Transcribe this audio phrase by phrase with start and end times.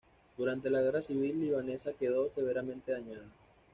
[0.35, 3.25] Durante la guerra civil libanesa quedó severamente dañada.